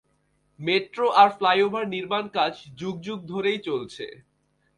[0.59, 4.05] Metro আর flyover নির্মাণকাজ যুগ যুগ ধরেই চলছে।